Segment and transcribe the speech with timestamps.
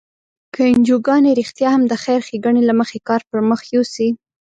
[0.53, 4.09] که انجوګانې رښتیا هم د خیر ښیګڼې له مخې کار پر مخ یوسي.